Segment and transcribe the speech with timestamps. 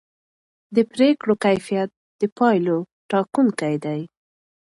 [0.75, 1.89] د پرېکړو کیفیت
[2.21, 2.77] د پایلو
[3.11, 4.01] ټاکونکی دی